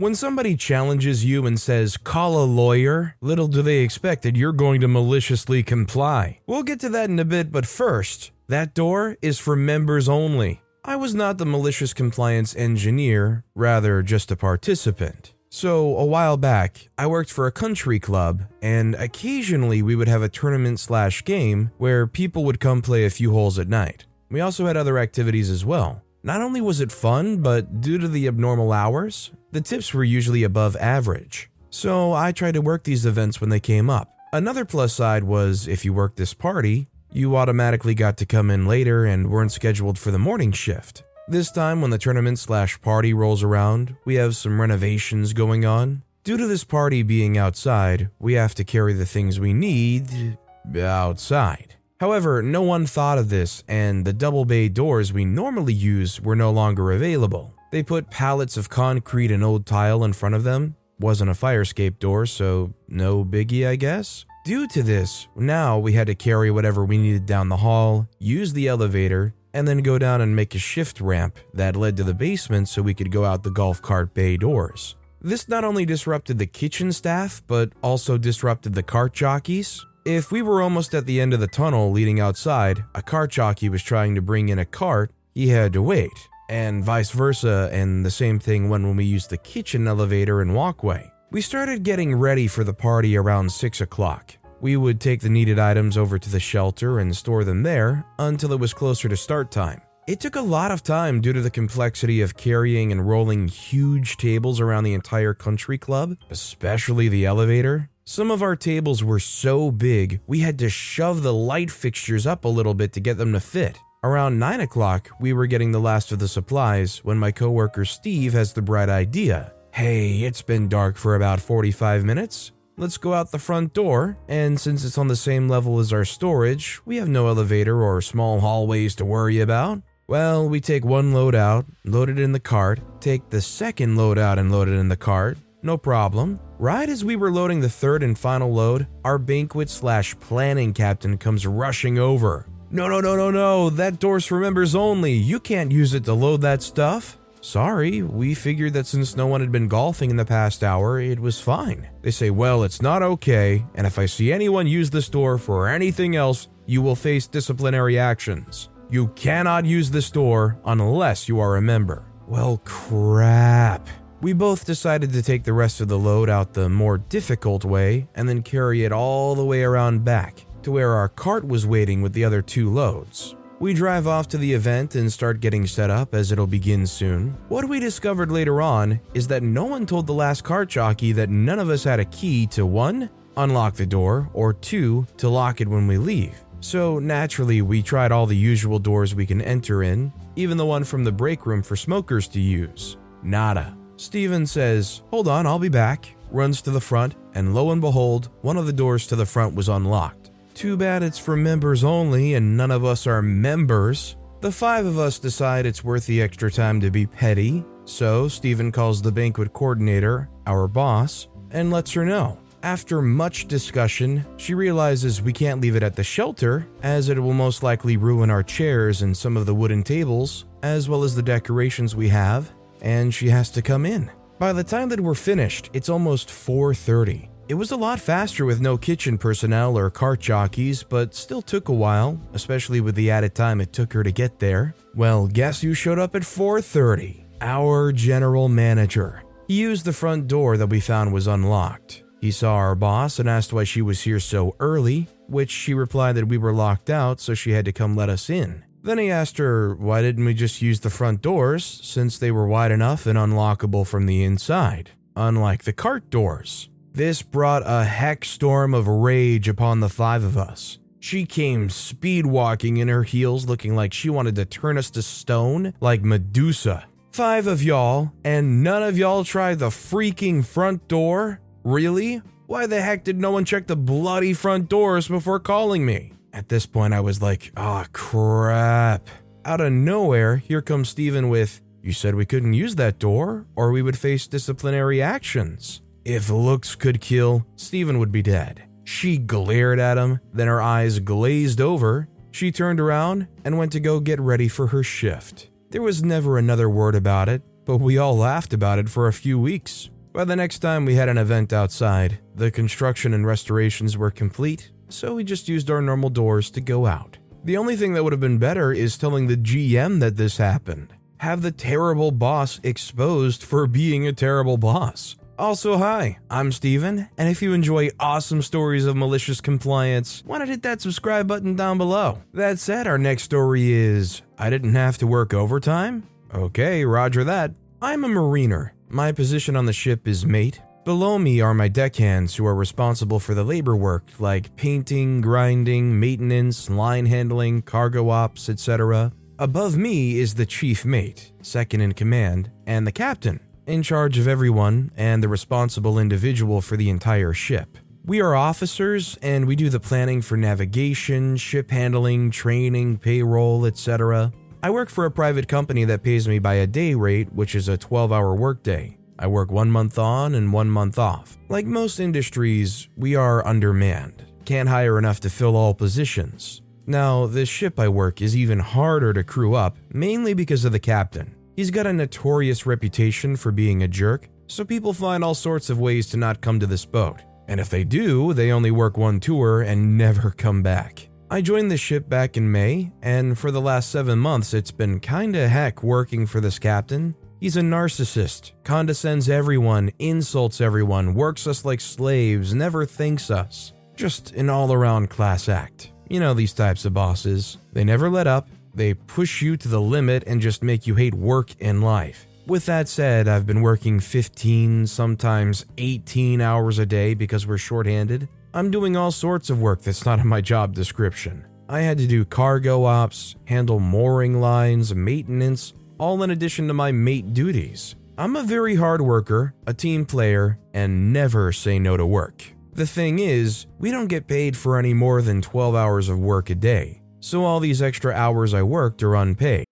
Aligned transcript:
When 0.00 0.14
somebody 0.14 0.56
challenges 0.56 1.26
you 1.26 1.44
and 1.44 1.60
says, 1.60 1.98
call 1.98 2.42
a 2.42 2.48
lawyer, 2.48 3.16
little 3.20 3.48
do 3.48 3.60
they 3.60 3.80
expect 3.80 4.22
that 4.22 4.34
you're 4.34 4.50
going 4.50 4.80
to 4.80 4.88
maliciously 4.88 5.62
comply. 5.62 6.40
We'll 6.46 6.62
get 6.62 6.80
to 6.80 6.88
that 6.88 7.10
in 7.10 7.18
a 7.18 7.24
bit, 7.26 7.52
but 7.52 7.66
first, 7.66 8.32
that 8.48 8.72
door 8.72 9.18
is 9.20 9.38
for 9.38 9.56
members 9.56 10.08
only. 10.08 10.62
I 10.82 10.96
was 10.96 11.14
not 11.14 11.36
the 11.36 11.44
malicious 11.44 11.92
compliance 11.92 12.56
engineer, 12.56 13.44
rather, 13.54 14.00
just 14.00 14.30
a 14.30 14.36
participant. 14.36 15.34
So, 15.50 15.94
a 15.98 16.06
while 16.06 16.38
back, 16.38 16.88
I 16.96 17.06
worked 17.06 17.30
for 17.30 17.46
a 17.46 17.52
country 17.52 18.00
club, 18.00 18.44
and 18.62 18.94
occasionally 18.94 19.82
we 19.82 19.96
would 19.96 20.08
have 20.08 20.22
a 20.22 20.30
tournament 20.30 20.80
slash 20.80 21.22
game 21.26 21.72
where 21.76 22.06
people 22.06 22.46
would 22.46 22.58
come 22.58 22.80
play 22.80 23.04
a 23.04 23.10
few 23.10 23.32
holes 23.32 23.58
at 23.58 23.68
night. 23.68 24.06
We 24.30 24.40
also 24.40 24.64
had 24.64 24.78
other 24.78 24.96
activities 24.96 25.50
as 25.50 25.62
well. 25.62 26.02
Not 26.22 26.42
only 26.42 26.60
was 26.60 26.80
it 26.80 26.92
fun, 26.92 27.38
but 27.38 27.80
due 27.80 27.98
to 27.98 28.06
the 28.06 28.28
abnormal 28.28 28.72
hours, 28.72 29.30
the 29.52 29.60
tips 29.60 29.94
were 29.94 30.04
usually 30.04 30.42
above 30.42 30.76
average. 30.76 31.50
So 31.70 32.12
I 32.12 32.32
tried 32.32 32.54
to 32.54 32.60
work 32.60 32.84
these 32.84 33.06
events 33.06 33.40
when 33.40 33.48
they 33.48 33.60
came 33.60 33.88
up. 33.88 34.14
Another 34.32 34.64
plus 34.64 34.92
side 34.92 35.24
was 35.24 35.66
if 35.66 35.84
you 35.84 35.92
worked 35.92 36.16
this 36.16 36.34
party, 36.34 36.88
you 37.12 37.36
automatically 37.36 37.94
got 37.94 38.16
to 38.18 38.26
come 38.26 38.50
in 38.50 38.66
later 38.66 39.04
and 39.04 39.30
weren't 39.30 39.52
scheduled 39.52 39.98
for 39.98 40.10
the 40.10 40.18
morning 40.18 40.52
shift. 40.52 41.04
This 41.26 41.50
time, 41.50 41.80
when 41.80 41.90
the 41.90 41.98
tournament 41.98 42.38
slash 42.38 42.80
party 42.82 43.14
rolls 43.14 43.42
around, 43.42 43.96
we 44.04 44.16
have 44.16 44.36
some 44.36 44.60
renovations 44.60 45.32
going 45.32 45.64
on. 45.64 46.02
Due 46.22 46.36
to 46.36 46.46
this 46.46 46.64
party 46.64 47.02
being 47.02 47.38
outside, 47.38 48.10
we 48.18 48.34
have 48.34 48.54
to 48.56 48.64
carry 48.64 48.92
the 48.92 49.06
things 49.06 49.40
we 49.40 49.54
need 49.54 50.36
outside. 50.76 51.76
However, 52.00 52.40
no 52.40 52.62
one 52.62 52.86
thought 52.86 53.18
of 53.18 53.28
this, 53.28 53.62
and 53.68 54.06
the 54.06 54.14
double 54.14 54.46
bay 54.46 54.70
doors 54.70 55.12
we 55.12 55.26
normally 55.26 55.74
use 55.74 56.18
were 56.18 56.34
no 56.34 56.50
longer 56.50 56.92
available. 56.92 57.54
They 57.72 57.82
put 57.82 58.10
pallets 58.10 58.56
of 58.56 58.70
concrete 58.70 59.30
and 59.30 59.44
old 59.44 59.66
tile 59.66 60.02
in 60.02 60.14
front 60.14 60.34
of 60.34 60.42
them. 60.42 60.76
Wasn't 60.98 61.30
a 61.30 61.34
fire 61.34 61.60
escape 61.60 61.98
door, 61.98 62.24
so 62.24 62.72
no 62.88 63.22
biggie, 63.22 63.68
I 63.68 63.76
guess. 63.76 64.24
Due 64.46 64.66
to 64.68 64.82
this, 64.82 65.28
now 65.36 65.78
we 65.78 65.92
had 65.92 66.06
to 66.06 66.14
carry 66.14 66.50
whatever 66.50 66.86
we 66.86 66.96
needed 66.96 67.26
down 67.26 67.50
the 67.50 67.58
hall, 67.58 68.08
use 68.18 68.54
the 68.54 68.68
elevator, 68.68 69.34
and 69.52 69.68
then 69.68 69.78
go 69.78 69.98
down 69.98 70.22
and 70.22 70.34
make 70.34 70.54
a 70.54 70.58
shift 70.58 71.02
ramp 71.02 71.36
that 71.52 71.76
led 71.76 71.98
to 71.98 72.04
the 72.04 72.14
basement 72.14 72.70
so 72.70 72.80
we 72.80 72.94
could 72.94 73.12
go 73.12 73.26
out 73.26 73.42
the 73.42 73.50
golf 73.50 73.82
cart 73.82 74.14
bay 74.14 74.38
doors. 74.38 74.96
This 75.20 75.50
not 75.50 75.64
only 75.64 75.84
disrupted 75.84 76.38
the 76.38 76.46
kitchen 76.46 76.92
staff, 76.92 77.42
but 77.46 77.72
also 77.82 78.16
disrupted 78.16 78.74
the 78.74 78.82
cart 78.82 79.12
jockeys, 79.12 79.84
if 80.04 80.32
we 80.32 80.42
were 80.42 80.62
almost 80.62 80.94
at 80.94 81.06
the 81.06 81.20
end 81.20 81.34
of 81.34 81.40
the 81.40 81.46
tunnel 81.46 81.90
leading 81.90 82.20
outside, 82.20 82.84
a 82.94 83.02
cart 83.02 83.30
jockey 83.30 83.68
was 83.68 83.82
trying 83.82 84.14
to 84.14 84.22
bring 84.22 84.48
in 84.48 84.58
a 84.58 84.64
cart, 84.64 85.12
he 85.34 85.48
had 85.48 85.72
to 85.74 85.82
wait, 85.82 86.28
and 86.48 86.82
vice 86.82 87.10
versa, 87.10 87.68
and 87.72 88.04
the 88.04 88.10
same 88.10 88.38
thing 88.38 88.68
when, 88.68 88.86
when 88.86 88.96
we 88.96 89.04
used 89.04 89.30
the 89.30 89.36
kitchen 89.36 89.86
elevator 89.86 90.40
and 90.40 90.54
walkway. 90.54 91.10
We 91.30 91.42
started 91.42 91.82
getting 91.82 92.14
ready 92.14 92.46
for 92.46 92.64
the 92.64 92.74
party 92.74 93.16
around 93.16 93.52
6 93.52 93.80
o'clock. 93.80 94.36
We 94.60 94.76
would 94.76 95.00
take 95.00 95.20
the 95.20 95.28
needed 95.28 95.58
items 95.58 95.96
over 95.96 96.18
to 96.18 96.30
the 96.30 96.40
shelter 96.40 96.98
and 96.98 97.16
store 97.16 97.44
them 97.44 97.62
there 97.62 98.04
until 98.18 98.52
it 98.52 98.60
was 98.60 98.74
closer 98.74 99.08
to 99.08 99.16
start 99.16 99.50
time. 99.50 99.80
It 100.06 100.18
took 100.18 100.34
a 100.34 100.40
lot 100.40 100.72
of 100.72 100.82
time 100.82 101.20
due 101.20 101.32
to 101.32 101.40
the 101.40 101.50
complexity 101.50 102.20
of 102.20 102.36
carrying 102.36 102.90
and 102.90 103.06
rolling 103.06 103.48
huge 103.48 104.16
tables 104.16 104.58
around 104.58 104.84
the 104.84 104.94
entire 104.94 105.34
country 105.34 105.78
club, 105.78 106.16
especially 106.30 107.08
the 107.08 107.26
elevator. 107.26 107.89
Some 108.04 108.30
of 108.30 108.42
our 108.42 108.56
tables 108.56 109.04
were 109.04 109.20
so 109.20 109.70
big, 109.70 110.20
we 110.26 110.40
had 110.40 110.58
to 110.58 110.68
shove 110.68 111.22
the 111.22 111.34
light 111.34 111.70
fixtures 111.70 112.26
up 112.26 112.44
a 112.44 112.48
little 112.48 112.74
bit 112.74 112.92
to 112.94 113.00
get 113.00 113.18
them 113.18 113.32
to 113.32 113.40
fit. 113.40 113.78
Around 114.02 114.38
9 114.38 114.60
o'clock, 114.60 115.10
we 115.20 115.32
were 115.32 115.46
getting 115.46 115.72
the 115.72 115.80
last 115.80 116.10
of 116.10 116.18
the 116.18 116.26
supplies 116.26 117.04
when 117.04 117.18
my 117.18 117.30
coworker 117.30 117.84
Steve 117.84 118.32
has 118.32 118.52
the 118.52 118.62
bright 118.62 118.88
idea. 118.88 119.52
Hey, 119.72 120.22
it's 120.22 120.42
been 120.42 120.68
dark 120.68 120.96
for 120.96 121.14
about 121.14 121.40
45 121.40 122.04
minutes. 122.04 122.52
Let's 122.76 122.96
go 122.96 123.12
out 123.12 123.30
the 123.30 123.38
front 123.38 123.74
door, 123.74 124.16
and 124.26 124.58
since 124.58 124.84
it's 124.84 124.96
on 124.96 125.08
the 125.08 125.14
same 125.14 125.48
level 125.48 125.78
as 125.78 125.92
our 125.92 126.06
storage, 126.06 126.80
we 126.86 126.96
have 126.96 127.08
no 127.08 127.28
elevator 127.28 127.82
or 127.82 128.00
small 128.00 128.40
hallways 128.40 128.94
to 128.96 129.04
worry 129.04 129.40
about. 129.40 129.82
Well, 130.08 130.48
we 130.48 130.60
take 130.60 130.84
one 130.84 131.12
load 131.12 131.34
out, 131.34 131.66
load 131.84 132.08
it 132.08 132.18
in 132.18 132.32
the 132.32 132.40
cart, 132.40 132.80
take 133.00 133.28
the 133.28 133.42
second 133.42 133.96
load 133.96 134.18
out 134.18 134.38
and 134.38 134.50
load 134.50 134.68
it 134.68 134.74
in 134.74 134.88
the 134.88 134.96
cart, 134.96 135.36
no 135.62 135.76
problem. 135.76 136.40
Right 136.60 136.90
as 136.90 137.02
we 137.02 137.16
were 137.16 137.32
loading 137.32 137.60
the 137.60 137.70
third 137.70 138.02
and 138.02 138.18
final 138.18 138.52
load, 138.52 138.86
our 139.02 139.16
banquet 139.16 139.70
slash 139.70 140.14
planning 140.20 140.74
captain 140.74 141.16
comes 141.16 141.46
rushing 141.46 141.98
over. 141.98 142.46
No, 142.70 142.86
no, 142.86 143.00
no, 143.00 143.16
no, 143.16 143.30
no, 143.30 143.70
that 143.70 143.98
door's 143.98 144.26
for 144.26 144.38
members 144.38 144.74
only. 144.74 145.14
You 145.14 145.40
can't 145.40 145.72
use 145.72 145.94
it 145.94 146.04
to 146.04 146.12
load 146.12 146.42
that 146.42 146.60
stuff. 146.60 147.16
Sorry, 147.40 148.02
we 148.02 148.34
figured 148.34 148.74
that 148.74 148.86
since 148.86 149.16
no 149.16 149.26
one 149.26 149.40
had 149.40 149.50
been 149.50 149.68
golfing 149.68 150.10
in 150.10 150.16
the 150.16 150.26
past 150.26 150.62
hour, 150.62 151.00
it 151.00 151.18
was 151.18 151.40
fine. 151.40 151.88
They 152.02 152.10
say, 152.10 152.28
well, 152.28 152.62
it's 152.62 152.82
not 152.82 153.02
okay, 153.02 153.64
and 153.74 153.86
if 153.86 153.98
I 153.98 154.04
see 154.04 154.30
anyone 154.30 154.66
use 154.66 154.90
this 154.90 155.08
door 155.08 155.38
for 155.38 155.66
anything 155.66 156.14
else, 156.14 156.48
you 156.66 156.82
will 156.82 156.94
face 156.94 157.26
disciplinary 157.26 157.98
actions. 157.98 158.68
You 158.90 159.08
cannot 159.16 159.64
use 159.64 159.90
this 159.90 160.10
door 160.10 160.60
unless 160.66 161.26
you 161.26 161.40
are 161.40 161.56
a 161.56 161.62
member. 161.62 162.04
Well, 162.28 162.60
crap. 162.66 163.88
We 164.22 164.34
both 164.34 164.66
decided 164.66 165.14
to 165.14 165.22
take 165.22 165.44
the 165.44 165.54
rest 165.54 165.80
of 165.80 165.88
the 165.88 165.98
load 165.98 166.28
out 166.28 166.52
the 166.52 166.68
more 166.68 166.98
difficult 166.98 167.64
way 167.64 168.06
and 168.14 168.28
then 168.28 168.42
carry 168.42 168.84
it 168.84 168.92
all 168.92 169.34
the 169.34 169.44
way 169.44 169.62
around 169.62 170.04
back 170.04 170.44
to 170.62 170.70
where 170.70 170.92
our 170.92 171.08
cart 171.08 171.46
was 171.46 171.66
waiting 171.66 172.02
with 172.02 172.12
the 172.12 172.26
other 172.26 172.42
two 172.42 172.68
loads. 172.68 173.34
We 173.60 173.72
drive 173.72 174.06
off 174.06 174.28
to 174.28 174.38
the 174.38 174.52
event 174.52 174.94
and 174.94 175.10
start 175.10 175.40
getting 175.40 175.66
set 175.66 175.88
up 175.88 176.14
as 176.14 176.32
it'll 176.32 176.46
begin 176.46 176.86
soon. 176.86 177.34
What 177.48 177.66
we 177.66 177.80
discovered 177.80 178.30
later 178.30 178.60
on 178.60 179.00
is 179.14 179.26
that 179.28 179.42
no 179.42 179.64
one 179.64 179.86
told 179.86 180.06
the 180.06 180.12
last 180.12 180.44
cart 180.44 180.68
jockey 180.68 181.12
that 181.12 181.30
none 181.30 181.58
of 181.58 181.70
us 181.70 181.84
had 181.84 181.98
a 181.98 182.04
key 182.04 182.46
to 182.48 182.66
one, 182.66 183.08
unlock 183.38 183.74
the 183.74 183.86
door, 183.86 184.28
or 184.34 184.52
two, 184.52 185.06
to 185.16 185.30
lock 185.30 185.62
it 185.62 185.68
when 185.68 185.86
we 185.86 185.96
leave. 185.96 186.44
So 186.60 186.98
naturally, 186.98 187.62
we 187.62 187.82
tried 187.82 188.12
all 188.12 188.26
the 188.26 188.36
usual 188.36 188.78
doors 188.78 189.14
we 189.14 189.24
can 189.24 189.40
enter 189.40 189.82
in, 189.82 190.12
even 190.36 190.58
the 190.58 190.66
one 190.66 190.84
from 190.84 191.04
the 191.04 191.12
break 191.12 191.46
room 191.46 191.62
for 191.62 191.74
smokers 191.74 192.28
to 192.28 192.40
use. 192.40 192.98
Nada. 193.22 193.79
Steven 194.00 194.46
says, 194.46 195.02
Hold 195.10 195.28
on, 195.28 195.46
I'll 195.46 195.58
be 195.58 195.68
back, 195.68 196.16
runs 196.30 196.62
to 196.62 196.70
the 196.70 196.80
front, 196.80 197.16
and 197.34 197.54
lo 197.54 197.70
and 197.70 197.82
behold, 197.82 198.30
one 198.40 198.56
of 198.56 198.64
the 198.64 198.72
doors 198.72 199.06
to 199.08 199.14
the 199.14 199.26
front 199.26 199.54
was 199.54 199.68
unlocked. 199.68 200.30
Too 200.54 200.78
bad 200.78 201.02
it's 201.02 201.18
for 201.18 201.36
members 201.36 201.84
only 201.84 202.32
and 202.32 202.56
none 202.56 202.70
of 202.70 202.82
us 202.82 203.06
are 203.06 203.20
members. 203.20 204.16
The 204.40 204.52
five 204.52 204.86
of 204.86 204.98
us 204.98 205.18
decide 205.18 205.66
it's 205.66 205.84
worth 205.84 206.06
the 206.06 206.22
extra 206.22 206.50
time 206.50 206.80
to 206.80 206.90
be 206.90 207.04
petty, 207.04 207.62
so 207.84 208.26
Steven 208.26 208.72
calls 208.72 209.02
the 209.02 209.12
banquet 209.12 209.52
coordinator, 209.52 210.30
our 210.46 210.66
boss, 210.66 211.28
and 211.50 211.70
lets 211.70 211.92
her 211.92 212.06
know. 212.06 212.38
After 212.62 213.02
much 213.02 213.48
discussion, 213.48 214.24
she 214.38 214.54
realizes 214.54 215.20
we 215.20 215.34
can't 215.34 215.60
leave 215.60 215.76
it 215.76 215.82
at 215.82 215.94
the 215.94 216.04
shelter, 216.04 216.66
as 216.82 217.10
it 217.10 217.18
will 217.18 217.34
most 217.34 217.62
likely 217.62 217.98
ruin 217.98 218.30
our 218.30 218.42
chairs 218.42 219.02
and 219.02 219.14
some 219.14 219.36
of 219.36 219.44
the 219.44 219.54
wooden 219.54 219.82
tables, 219.82 220.46
as 220.62 220.88
well 220.88 221.04
as 221.04 221.14
the 221.14 221.22
decorations 221.22 221.94
we 221.94 222.08
have, 222.08 222.50
and 222.82 223.12
she 223.12 223.28
has 223.28 223.50
to 223.50 223.62
come 223.62 223.86
in. 223.86 224.10
By 224.38 224.52
the 224.52 224.64
time 224.64 224.88
that 224.88 225.00
we're 225.00 225.14
finished, 225.14 225.70
it's 225.72 225.88
almost 225.88 226.28
4:30. 226.30 227.28
It 227.48 227.54
was 227.54 227.72
a 227.72 227.76
lot 227.76 227.98
faster 227.98 228.44
with 228.44 228.60
no 228.60 228.78
kitchen 228.78 229.18
personnel 229.18 229.76
or 229.76 229.90
cart 229.90 230.20
jockeys, 230.20 230.84
but 230.84 231.14
still 231.14 231.42
took 231.42 231.68
a 231.68 231.74
while, 231.74 232.20
especially 232.32 232.80
with 232.80 232.94
the 232.94 233.10
added 233.10 233.34
time 233.34 233.60
it 233.60 233.72
took 233.72 233.92
her 233.92 234.04
to 234.04 234.12
get 234.12 234.38
there. 234.38 234.74
Well, 234.94 235.26
guess 235.26 235.60
who 235.60 235.74
showed 235.74 235.98
up 235.98 236.14
at 236.14 236.24
4:30? 236.24 237.26
Our 237.40 237.90
general 237.90 238.48
manager. 238.48 239.22
He 239.48 239.54
used 239.54 239.84
the 239.84 239.92
front 239.92 240.28
door 240.28 240.56
that 240.56 240.68
we 240.68 240.78
found 240.78 241.12
was 241.12 241.26
unlocked. 241.26 242.04
He 242.20 242.30
saw 242.30 242.54
our 242.54 242.74
boss 242.74 243.18
and 243.18 243.28
asked 243.28 243.52
why 243.52 243.64
she 243.64 243.82
was 243.82 244.02
here 244.02 244.20
so 244.20 244.54
early, 244.60 245.08
which 245.26 245.50
she 245.50 245.74
replied 245.74 246.14
that 246.16 246.28
we 246.28 246.38
were 246.38 246.52
locked 246.52 246.88
out, 246.88 247.18
so 247.18 247.34
she 247.34 247.50
had 247.50 247.64
to 247.64 247.72
come 247.72 247.96
let 247.96 248.08
us 248.08 248.30
in. 248.30 248.62
Then 248.82 248.98
he 248.98 249.10
asked 249.10 249.38
her, 249.38 249.74
why 249.74 250.00
didn't 250.00 250.24
we 250.24 250.34
just 250.34 250.62
use 250.62 250.80
the 250.80 250.90
front 250.90 251.20
doors, 251.20 251.64
since 251.64 252.18
they 252.18 252.30
were 252.30 252.46
wide 252.46 252.72
enough 252.72 253.06
and 253.06 253.18
unlockable 253.18 253.86
from 253.86 254.06
the 254.06 254.24
inside, 254.24 254.92
unlike 255.16 255.64
the 255.64 255.72
cart 255.72 256.08
doors? 256.08 256.70
This 256.92 257.22
brought 257.22 257.62
a 257.66 257.84
heck 257.84 258.24
storm 258.24 258.74
of 258.74 258.88
rage 258.88 259.48
upon 259.48 259.80
the 259.80 259.88
five 259.88 260.24
of 260.24 260.36
us. 260.36 260.78
She 260.98 261.24
came 261.24 261.70
speed 261.70 262.26
walking 262.26 262.78
in 262.78 262.88
her 262.88 263.04
heels, 263.04 263.46
looking 263.46 263.74
like 263.74 263.92
she 263.92 264.10
wanted 264.10 264.34
to 264.36 264.44
turn 264.44 264.76
us 264.76 264.90
to 264.90 265.02
stone 265.02 265.74
like 265.80 266.02
Medusa. 266.02 266.84
Five 267.12 267.46
of 267.46 267.62
y'all, 267.62 268.12
and 268.24 268.62
none 268.62 268.82
of 268.82 268.98
y'all 268.98 269.24
tried 269.24 269.58
the 269.58 269.68
freaking 269.68 270.44
front 270.44 270.88
door? 270.88 271.40
Really? 271.64 272.22
Why 272.46 272.66
the 272.66 272.80
heck 272.80 273.04
did 273.04 273.20
no 273.20 273.30
one 273.30 273.44
check 273.44 273.66
the 273.66 273.76
bloody 273.76 274.32
front 274.32 274.68
doors 274.68 275.08
before 275.08 275.40
calling 275.40 275.86
me? 275.86 276.12
At 276.32 276.48
this 276.48 276.66
point, 276.66 276.94
I 276.94 277.00
was 277.00 277.20
like, 277.20 277.52
ah, 277.56 277.84
oh, 277.84 277.88
crap. 277.92 279.08
Out 279.44 279.60
of 279.60 279.72
nowhere, 279.72 280.36
here 280.36 280.62
comes 280.62 280.88
Steven 280.88 281.28
with, 281.28 281.60
You 281.82 281.92
said 281.92 282.14
we 282.14 282.26
couldn't 282.26 282.54
use 282.54 282.76
that 282.76 282.98
door, 282.98 283.46
or 283.56 283.72
we 283.72 283.82
would 283.82 283.98
face 283.98 284.26
disciplinary 284.26 285.02
actions. 285.02 285.82
If 286.04 286.30
looks 286.30 286.74
could 286.76 287.00
kill, 287.00 287.46
Steven 287.56 287.98
would 287.98 288.12
be 288.12 288.22
dead. 288.22 288.62
She 288.84 289.18
glared 289.18 289.78
at 289.78 289.98
him, 289.98 290.20
then 290.32 290.46
her 290.46 290.60
eyes 290.60 290.98
glazed 290.98 291.60
over. 291.60 292.08
She 292.32 292.52
turned 292.52 292.80
around 292.80 293.28
and 293.44 293.58
went 293.58 293.72
to 293.72 293.80
go 293.80 294.00
get 294.00 294.20
ready 294.20 294.48
for 294.48 294.68
her 294.68 294.82
shift. 294.82 295.50
There 295.70 295.82
was 295.82 296.02
never 296.02 296.38
another 296.38 296.68
word 296.68 296.94
about 296.94 297.28
it, 297.28 297.42
but 297.64 297.78
we 297.78 297.98
all 297.98 298.16
laughed 298.16 298.52
about 298.52 298.78
it 298.78 298.88
for 298.88 299.06
a 299.06 299.12
few 299.12 299.38
weeks. 299.38 299.90
By 300.12 300.24
the 300.24 300.34
next 300.34 300.58
time 300.58 300.84
we 300.84 300.96
had 300.96 301.08
an 301.08 301.18
event 301.18 301.52
outside, 301.52 302.18
the 302.34 302.50
construction 302.50 303.14
and 303.14 303.24
restorations 303.24 303.96
were 303.96 304.10
complete, 304.10 304.72
so 304.88 305.14
we 305.14 305.22
just 305.22 305.48
used 305.48 305.70
our 305.70 305.80
normal 305.80 306.10
doors 306.10 306.50
to 306.50 306.60
go 306.60 306.86
out. 306.86 307.16
The 307.44 307.56
only 307.56 307.76
thing 307.76 307.94
that 307.94 308.02
would 308.02 308.12
have 308.12 308.20
been 308.20 308.38
better 308.38 308.72
is 308.72 308.98
telling 308.98 309.28
the 309.28 309.36
GM 309.36 310.00
that 310.00 310.16
this 310.16 310.36
happened. 310.36 310.92
Have 311.18 311.42
the 311.42 311.52
terrible 311.52 312.10
boss 312.10 312.58
exposed 312.64 313.44
for 313.44 313.68
being 313.68 314.08
a 314.08 314.12
terrible 314.12 314.56
boss. 314.56 315.16
Also, 315.38 315.78
hi, 315.78 316.18
I'm 316.28 316.50
Steven, 316.50 317.08
and 317.16 317.28
if 317.28 317.40
you 317.40 317.52
enjoy 317.52 317.90
awesome 318.00 318.42
stories 318.42 318.86
of 318.86 318.96
malicious 318.96 319.40
compliance, 319.40 320.24
why 320.26 320.38
not 320.38 320.48
hit 320.48 320.62
that 320.64 320.80
subscribe 320.80 321.28
button 321.28 321.54
down 321.54 321.78
below? 321.78 322.20
That 322.34 322.58
said, 322.58 322.88
our 322.88 322.98
next 322.98 323.22
story 323.22 323.72
is 323.72 324.22
I 324.36 324.50
didn't 324.50 324.74
have 324.74 324.98
to 324.98 325.06
work 325.06 325.32
overtime? 325.32 326.08
Okay, 326.34 326.84
roger 326.84 327.22
that. 327.24 327.52
I'm 327.80 328.04
a 328.04 328.08
mariner. 328.08 328.74
My 328.92 329.12
position 329.12 329.54
on 329.54 329.66
the 329.66 329.72
ship 329.72 330.08
is 330.08 330.26
mate. 330.26 330.60
Below 330.84 331.16
me 331.16 331.40
are 331.40 331.54
my 331.54 331.68
deckhands 331.68 332.34
who 332.34 332.44
are 332.44 332.56
responsible 332.56 333.20
for 333.20 333.34
the 333.34 333.44
labor 333.44 333.76
work 333.76 334.08
like 334.18 334.56
painting, 334.56 335.20
grinding, 335.20 336.00
maintenance, 336.00 336.68
line 336.68 337.06
handling, 337.06 337.62
cargo 337.62 338.08
ops, 338.08 338.48
etc. 338.48 339.12
Above 339.38 339.76
me 339.76 340.18
is 340.18 340.34
the 340.34 340.44
chief 340.44 340.84
mate, 340.84 341.30
second 341.40 341.82
in 341.82 341.92
command, 341.92 342.50
and 342.66 342.84
the 342.84 342.90
captain, 342.90 343.38
in 343.68 343.84
charge 343.84 344.18
of 344.18 344.26
everyone 344.26 344.90
and 344.96 345.22
the 345.22 345.28
responsible 345.28 345.96
individual 345.96 346.60
for 346.60 346.76
the 346.76 346.90
entire 346.90 347.32
ship. 347.32 347.78
We 348.04 348.20
are 348.20 348.34
officers 348.34 349.16
and 349.22 349.46
we 349.46 349.54
do 349.54 349.68
the 349.68 349.78
planning 349.78 350.20
for 350.20 350.36
navigation, 350.36 351.36
ship 351.36 351.70
handling, 351.70 352.32
training, 352.32 352.98
payroll, 352.98 353.66
etc. 353.66 354.32
I 354.62 354.68
work 354.68 354.90
for 354.90 355.06
a 355.06 355.10
private 355.10 355.48
company 355.48 355.86
that 355.86 356.02
pays 356.02 356.28
me 356.28 356.38
by 356.38 356.54
a 356.54 356.66
day 356.66 356.92
rate, 356.92 357.32
which 357.32 357.54
is 357.54 357.66
a 357.66 357.78
12 357.78 358.12
hour 358.12 358.34
workday. 358.34 358.98
I 359.18 359.26
work 359.26 359.50
one 359.50 359.70
month 359.70 359.98
on 359.98 360.34
and 360.34 360.52
one 360.52 360.68
month 360.68 360.98
off. 360.98 361.38
Like 361.48 361.64
most 361.64 361.98
industries, 361.98 362.86
we 362.94 363.14
are 363.14 363.46
undermanned. 363.46 364.22
Can't 364.44 364.68
hire 364.68 364.98
enough 364.98 365.20
to 365.20 365.30
fill 365.30 365.56
all 365.56 365.72
positions. 365.72 366.60
Now, 366.86 367.26
this 367.26 367.48
ship 367.48 367.80
I 367.80 367.88
work 367.88 368.20
is 368.20 368.36
even 368.36 368.58
harder 368.58 369.14
to 369.14 369.24
crew 369.24 369.54
up, 369.54 369.78
mainly 369.94 370.34
because 370.34 370.66
of 370.66 370.72
the 370.72 370.78
captain. 370.78 371.34
He's 371.56 371.70
got 371.70 371.86
a 371.86 371.92
notorious 371.92 372.66
reputation 372.66 373.36
for 373.36 373.52
being 373.52 373.82
a 373.82 373.88
jerk, 373.88 374.28
so 374.46 374.64
people 374.64 374.92
find 374.92 375.24
all 375.24 375.34
sorts 375.34 375.70
of 375.70 375.80
ways 375.80 376.06
to 376.10 376.18
not 376.18 376.42
come 376.42 376.60
to 376.60 376.66
this 376.66 376.84
boat. 376.84 377.22
And 377.48 377.60
if 377.60 377.70
they 377.70 377.84
do, 377.84 378.34
they 378.34 378.52
only 378.52 378.70
work 378.70 378.98
one 378.98 379.20
tour 379.20 379.62
and 379.62 379.96
never 380.04 380.32
come 380.32 380.62
back. 380.62 381.09
I 381.32 381.40
joined 381.40 381.70
the 381.70 381.76
ship 381.76 382.08
back 382.08 382.36
in 382.36 382.50
May, 382.50 382.90
and 383.02 383.38
for 383.38 383.52
the 383.52 383.60
last 383.60 383.90
seven 383.90 384.18
months, 384.18 384.52
it's 384.52 384.72
been 384.72 384.98
kinda 384.98 385.48
heck 385.48 385.80
working 385.80 386.26
for 386.26 386.40
this 386.40 386.58
captain. 386.58 387.14
He's 387.38 387.56
a 387.56 387.60
narcissist, 387.60 388.50
condescends 388.64 389.28
everyone, 389.28 389.92
insults 390.00 390.60
everyone, 390.60 391.14
works 391.14 391.46
us 391.46 391.64
like 391.64 391.80
slaves, 391.80 392.52
never 392.52 392.84
thanks 392.84 393.30
us. 393.30 393.72
Just 393.94 394.32
an 394.32 394.50
all 394.50 394.72
around 394.72 395.08
class 395.08 395.48
act. 395.48 395.92
You 396.08 396.18
know 396.18 396.34
these 396.34 396.52
types 396.52 396.84
of 396.84 396.94
bosses. 396.94 397.58
They 397.72 397.84
never 397.84 398.10
let 398.10 398.26
up, 398.26 398.48
they 398.74 398.94
push 398.94 399.40
you 399.40 399.56
to 399.56 399.68
the 399.68 399.80
limit 399.80 400.24
and 400.26 400.40
just 400.40 400.64
make 400.64 400.84
you 400.84 400.96
hate 400.96 401.14
work 401.14 401.50
and 401.60 401.80
life. 401.80 402.26
With 402.48 402.66
that 402.66 402.88
said, 402.88 403.28
I've 403.28 403.46
been 403.46 403.62
working 403.62 404.00
15, 404.00 404.88
sometimes 404.88 405.64
18 405.78 406.40
hours 406.40 406.80
a 406.80 406.86
day 406.86 407.14
because 407.14 407.46
we're 407.46 407.56
shorthanded. 407.56 408.28
I'm 408.52 408.70
doing 408.70 408.96
all 408.96 409.10
sorts 409.10 409.50
of 409.50 409.60
work 409.60 409.82
that's 409.82 410.04
not 410.04 410.18
in 410.18 410.26
my 410.26 410.40
job 410.40 410.74
description. 410.74 411.46
I 411.68 411.80
had 411.80 411.98
to 411.98 412.06
do 412.06 412.24
cargo 412.24 412.84
ops, 412.84 413.36
handle 413.44 413.78
mooring 413.78 414.40
lines, 414.40 414.94
maintenance, 414.94 415.72
all 415.98 416.22
in 416.22 416.30
addition 416.30 416.66
to 416.68 416.74
my 416.74 416.92
mate 416.92 417.32
duties. 417.32 417.94
I'm 418.18 418.36
a 418.36 418.42
very 418.42 418.74
hard 418.74 419.00
worker, 419.00 419.54
a 419.66 419.74
team 419.74 420.04
player, 420.04 420.58
and 420.74 421.12
never 421.12 421.52
say 421.52 421.78
no 421.78 421.96
to 421.96 422.04
work. 422.04 422.44
The 422.72 422.86
thing 422.86 423.18
is, 423.18 423.66
we 423.78 423.90
don't 423.90 424.08
get 424.08 424.26
paid 424.26 424.56
for 424.56 424.78
any 424.78 424.94
more 424.94 425.22
than 425.22 425.42
12 425.42 425.74
hours 425.74 426.08
of 426.08 426.18
work 426.18 426.50
a 426.50 426.54
day 426.54 427.00
so 427.20 427.44
all 427.44 427.60
these 427.60 427.82
extra 427.82 428.12
hours 428.12 428.52
I 428.54 428.62
worked 428.62 429.02
are 429.02 429.14
unpaid. 429.14 429.66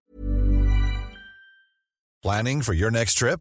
Planning 2.22 2.62
for 2.62 2.74
your 2.74 2.90
next 2.90 3.14
trip? 3.14 3.40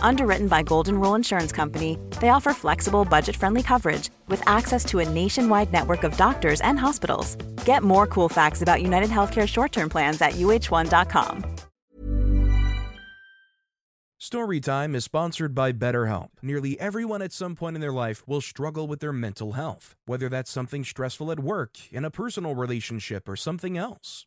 Underwritten 0.00 0.48
by 0.48 0.62
Golden 0.62 0.98
Rule 0.98 1.14
Insurance 1.14 1.52
Company, 1.52 1.98
they 2.20 2.30
offer 2.30 2.52
flexible, 2.54 3.04
budget 3.04 3.36
friendly 3.36 3.62
coverage 3.62 4.08
with 4.28 4.42
access 4.48 4.84
to 4.86 5.00
a 5.00 5.08
nationwide 5.08 5.72
network 5.72 6.04
of 6.04 6.16
doctors 6.16 6.60
and 6.62 6.78
hospitals. 6.78 7.34
Get 7.64 7.82
more 7.82 8.06
cool 8.06 8.28
facts 8.28 8.62
about 8.62 8.82
United 8.82 9.10
Healthcare 9.10 9.46
short 9.46 9.72
term 9.72 9.90
plans 9.90 10.22
at 10.22 10.32
uh1.com. 10.32 11.44
Storytime 14.18 14.94
is 14.94 15.04
sponsored 15.04 15.54
by 15.54 15.72
BetterHelp. 15.72 16.28
Nearly 16.42 16.80
everyone 16.80 17.22
at 17.22 17.32
some 17.32 17.54
point 17.54 17.76
in 17.76 17.80
their 17.80 17.92
life 17.92 18.26
will 18.26 18.40
struggle 18.40 18.88
with 18.88 19.00
their 19.00 19.12
mental 19.12 19.52
health, 19.52 19.94
whether 20.06 20.28
that's 20.28 20.50
something 20.50 20.84
stressful 20.84 21.30
at 21.30 21.38
work, 21.38 21.76
in 21.92 22.04
a 22.04 22.10
personal 22.10 22.54
relationship, 22.54 23.28
or 23.28 23.36
something 23.36 23.76
else. 23.76 24.26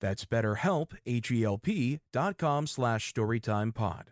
That's 0.00 0.24
betterhelp, 0.24 0.92
H-E-L-P 1.06 2.00
dot 2.12 2.38
com 2.38 2.66
slash 2.66 3.12
storytimepod. 3.12 4.04